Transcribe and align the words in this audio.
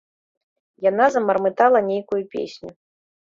Яна 0.85 1.05
замармытала 1.15 1.79
нейкую 1.91 2.23
песню. 2.33 2.69